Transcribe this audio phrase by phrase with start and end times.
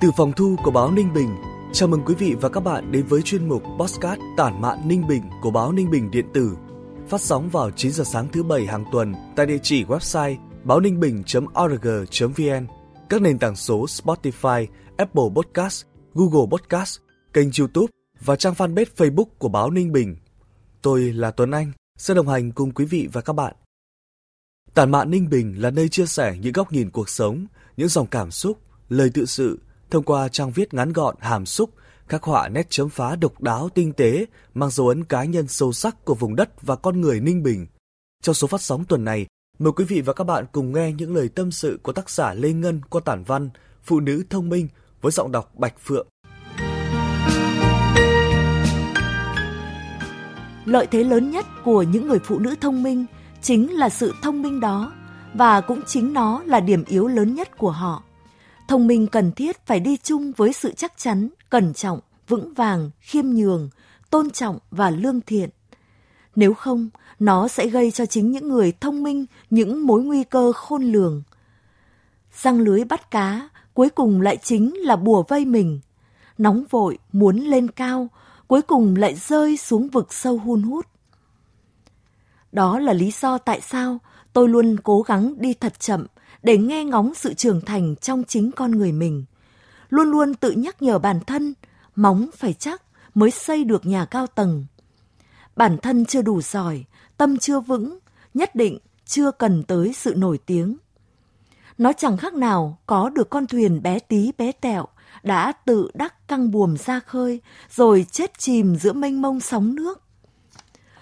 [0.00, 1.36] Từ phòng thu của báo Ninh Bình,
[1.72, 5.06] chào mừng quý vị và các bạn đến với chuyên mục Postcard Tản mạn Ninh
[5.06, 6.56] Bình của báo Ninh Bình điện tử.
[7.08, 10.80] Phát sóng vào 9 giờ sáng thứ bảy hàng tuần tại địa chỉ website báo
[10.80, 12.66] ninh bình.org.vn,
[13.08, 15.84] các nền tảng số Spotify, Apple Podcast,
[16.14, 16.98] Google Podcast,
[17.32, 20.16] kênh YouTube và trang fanpage Facebook của báo Ninh Bình.
[20.82, 23.54] Tôi là Tuấn Anh, sẽ đồng hành cùng quý vị và các bạn.
[24.74, 28.06] Tản mạn Ninh Bình là nơi chia sẻ những góc nhìn cuộc sống, những dòng
[28.06, 28.58] cảm xúc,
[28.88, 29.58] lời tự sự
[29.94, 31.70] thông qua trang viết ngắn gọn hàm xúc,
[32.08, 35.72] khắc họa nét chấm phá độc đáo tinh tế, mang dấu ấn cá nhân sâu
[35.72, 37.66] sắc của vùng đất và con người Ninh Bình.
[38.22, 39.26] Trong số phát sóng tuần này,
[39.58, 42.34] mời quý vị và các bạn cùng nghe những lời tâm sự của tác giả
[42.34, 43.50] Lê Ngân qua tản văn
[43.82, 44.68] Phụ nữ thông minh
[45.00, 46.06] với giọng đọc Bạch Phượng.
[50.64, 53.06] Lợi thế lớn nhất của những người phụ nữ thông minh
[53.42, 54.92] chính là sự thông minh đó
[55.34, 58.02] và cũng chính nó là điểm yếu lớn nhất của họ
[58.68, 62.90] thông minh cần thiết phải đi chung với sự chắc chắn, cẩn trọng, vững vàng,
[63.00, 63.70] khiêm nhường,
[64.10, 65.50] tôn trọng và lương thiện.
[66.36, 70.52] Nếu không, nó sẽ gây cho chính những người thông minh những mối nguy cơ
[70.52, 71.22] khôn lường.
[72.42, 75.80] Răng lưới bắt cá, cuối cùng lại chính là bùa vây mình.
[76.38, 78.08] Nóng vội, muốn lên cao,
[78.46, 80.86] cuối cùng lại rơi xuống vực sâu hun hút.
[82.52, 83.98] Đó là lý do tại sao
[84.32, 86.06] tôi luôn cố gắng đi thật chậm
[86.44, 89.24] để nghe ngóng sự trưởng thành trong chính con người mình.
[89.88, 91.54] Luôn luôn tự nhắc nhở bản thân,
[91.96, 92.82] móng phải chắc
[93.14, 94.66] mới xây được nhà cao tầng.
[95.56, 96.84] Bản thân chưa đủ giỏi,
[97.16, 97.98] tâm chưa vững,
[98.34, 100.76] nhất định chưa cần tới sự nổi tiếng.
[101.78, 104.86] Nó chẳng khác nào có được con thuyền bé tí bé tẹo
[105.22, 110.02] đã tự đắc căng buồm ra khơi rồi chết chìm giữa mênh mông sóng nước.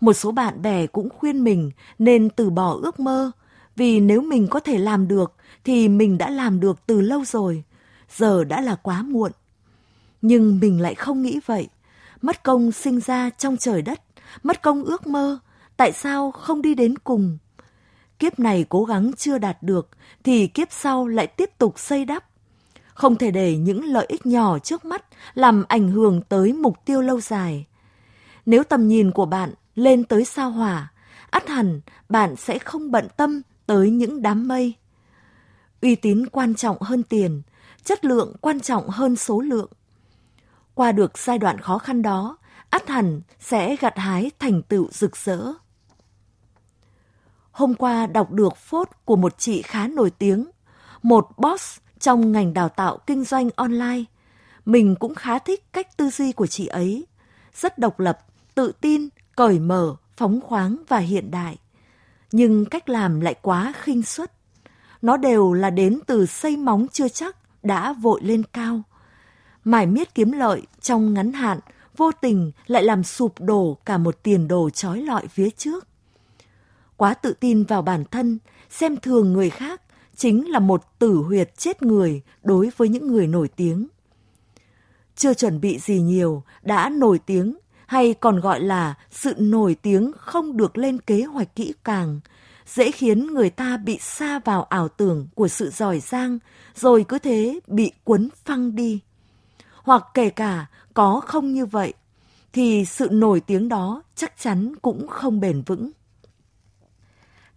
[0.00, 3.30] Một số bạn bè cũng khuyên mình nên từ bỏ ước mơ,
[3.76, 7.64] vì nếu mình có thể làm được thì mình đã làm được từ lâu rồi,
[8.16, 9.32] giờ đã là quá muộn.
[10.22, 11.68] Nhưng mình lại không nghĩ vậy.
[12.22, 14.00] Mất công sinh ra trong trời đất,
[14.42, 15.38] mất công ước mơ,
[15.76, 17.38] tại sao không đi đến cùng?
[18.18, 19.88] Kiếp này cố gắng chưa đạt được
[20.24, 22.24] thì kiếp sau lại tiếp tục xây đắp.
[22.94, 27.02] Không thể để những lợi ích nhỏ trước mắt làm ảnh hưởng tới mục tiêu
[27.02, 27.66] lâu dài.
[28.46, 30.92] Nếu tầm nhìn của bạn lên tới sao hỏa,
[31.30, 34.74] ắt hẳn bạn sẽ không bận tâm tới những đám mây.
[35.82, 37.42] Uy tín quan trọng hơn tiền,
[37.84, 39.70] chất lượng quan trọng hơn số lượng.
[40.74, 42.38] Qua được giai đoạn khó khăn đó,
[42.70, 45.52] ắt hẳn sẽ gặt hái thành tựu rực rỡ.
[47.50, 50.50] Hôm qua đọc được phốt của một chị khá nổi tiếng,
[51.02, 54.04] một boss trong ngành đào tạo kinh doanh online.
[54.64, 57.06] Mình cũng khá thích cách tư duy của chị ấy,
[57.54, 58.18] rất độc lập,
[58.54, 61.56] tự tin, cởi mở, phóng khoáng và hiện đại
[62.36, 64.32] nhưng cách làm lại quá khinh suất.
[65.02, 68.82] Nó đều là đến từ xây móng chưa chắc đã vội lên cao.
[69.64, 71.60] Mải miết kiếm lợi trong ngắn hạn,
[71.96, 75.86] vô tình lại làm sụp đổ cả một tiền đồ trói lọi phía trước.
[76.96, 78.38] Quá tự tin vào bản thân,
[78.70, 79.82] xem thường người khác
[80.16, 83.86] chính là một tử huyệt chết người đối với những người nổi tiếng.
[85.16, 87.56] Chưa chuẩn bị gì nhiều, đã nổi tiếng
[87.94, 92.20] hay còn gọi là sự nổi tiếng không được lên kế hoạch kỹ càng,
[92.66, 96.38] dễ khiến người ta bị xa vào ảo tưởng của sự giỏi giang,
[96.74, 99.00] rồi cứ thế bị cuốn phăng đi.
[99.74, 101.92] Hoặc kể cả có không như vậy,
[102.52, 105.90] thì sự nổi tiếng đó chắc chắn cũng không bền vững.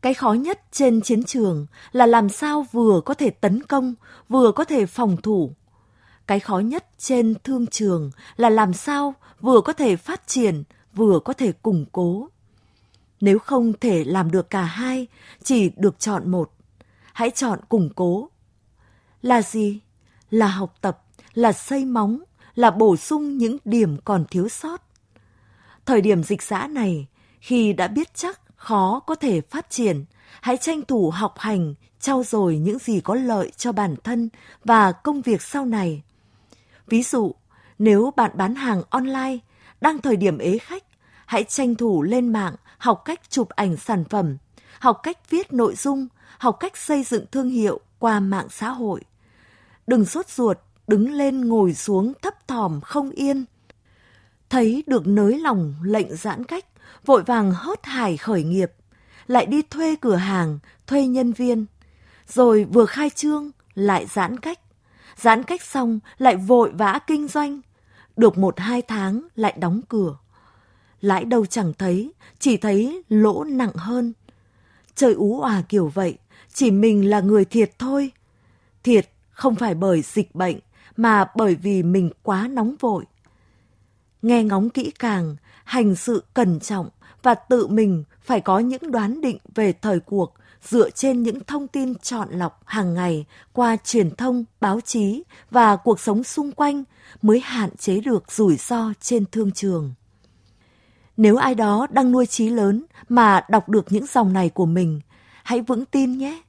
[0.01, 3.93] Cái khó nhất trên chiến trường là làm sao vừa có thể tấn công,
[4.29, 5.51] vừa có thể phòng thủ,
[6.27, 10.63] cái khó nhất trên thương trường là làm sao vừa có thể phát triển,
[10.93, 12.29] vừa có thể củng cố.
[13.21, 15.07] Nếu không thể làm được cả hai,
[15.43, 16.53] chỉ được chọn một.
[17.13, 18.29] Hãy chọn củng cố.
[19.21, 19.79] Là gì?
[20.29, 21.03] Là học tập,
[21.33, 22.23] là xây móng,
[22.55, 24.81] là bổ sung những điểm còn thiếu sót.
[25.85, 27.07] Thời điểm dịch giã này,
[27.39, 30.05] khi đã biết chắc khó có thể phát triển,
[30.41, 34.29] hãy tranh thủ học hành, trau dồi những gì có lợi cho bản thân
[34.65, 36.01] và công việc sau này.
[36.87, 37.35] Ví dụ,
[37.79, 39.37] nếu bạn bán hàng online,
[39.81, 40.83] đang thời điểm ế khách,
[41.25, 44.37] hãy tranh thủ lên mạng học cách chụp ảnh sản phẩm,
[44.79, 46.07] học cách viết nội dung,
[46.37, 49.01] học cách xây dựng thương hiệu qua mạng xã hội.
[49.87, 50.57] Đừng sốt ruột
[50.87, 53.45] đứng lên ngồi xuống thấp thỏm không yên.
[54.49, 56.65] Thấy được nới lòng lệnh giãn cách,
[57.05, 58.71] vội vàng hớt hải khởi nghiệp,
[59.27, 61.65] lại đi thuê cửa hàng, thuê nhân viên.
[62.27, 64.59] Rồi vừa khai trương, lại giãn cách.
[65.17, 67.61] Giãn cách xong lại vội vã kinh doanh.
[68.17, 70.17] Được một hai tháng lại đóng cửa.
[71.01, 74.13] Lãi đâu chẳng thấy, chỉ thấy lỗ nặng hơn.
[74.95, 76.17] Trời ú òa kiểu vậy,
[76.53, 78.11] chỉ mình là người thiệt thôi.
[78.83, 80.59] Thiệt không phải bởi dịch bệnh,
[80.97, 83.05] mà bởi vì mình quá nóng vội.
[84.21, 86.89] Nghe ngóng kỹ càng, hành sự cẩn trọng
[87.23, 91.67] và tự mình phải có những đoán định về thời cuộc dựa trên những thông
[91.67, 96.83] tin chọn lọc hàng ngày qua truyền thông, báo chí và cuộc sống xung quanh
[97.21, 99.93] mới hạn chế được rủi ro trên thương trường.
[101.17, 105.01] Nếu ai đó đang nuôi trí lớn mà đọc được những dòng này của mình,
[105.43, 106.41] hãy vững tin nhé.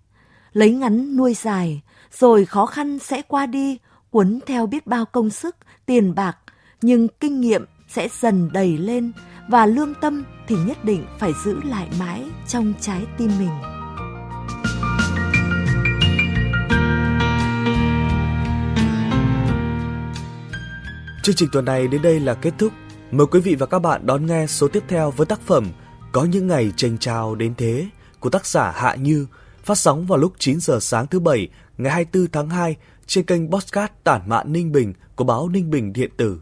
[0.52, 1.82] Lấy ngắn nuôi dài,
[2.12, 3.78] rồi khó khăn sẽ qua đi,
[4.10, 5.56] cuốn theo biết bao công sức,
[5.86, 6.38] tiền bạc,
[6.82, 9.12] nhưng kinh nghiệm sẽ dần đầy lên
[9.48, 13.77] và lương tâm thì nhất định phải giữ lại mãi trong trái tim mình.
[21.22, 22.72] Chương trình tuần này đến đây là kết thúc.
[23.10, 25.66] Mời quý vị và các bạn đón nghe số tiếp theo với tác phẩm
[26.12, 27.86] Có những ngày tranh trao đến thế
[28.20, 29.26] của tác giả Hạ Như,
[29.64, 31.48] phát sóng vào lúc 9 giờ sáng thứ Bảy
[31.78, 32.76] ngày 24 tháng 2
[33.06, 36.40] trên kênh Postcard Tản mạn Ninh Bình của báo Ninh Bình Điện tử.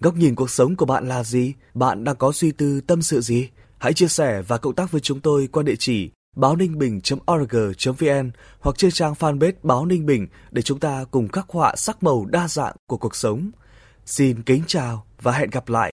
[0.00, 1.52] Góc nhìn cuộc sống của bạn là gì?
[1.74, 3.48] Bạn đang có suy tư tâm sự gì?
[3.78, 8.30] Hãy chia sẻ và cộng tác với chúng tôi qua địa chỉ báo ninh bình.org.vn
[8.60, 12.26] hoặc trên trang fanpage báo Ninh Bình để chúng ta cùng khắc họa sắc màu
[12.26, 13.50] đa dạng của cuộc sống.
[14.10, 15.92] Xin kính chào và hẹn gặp lại.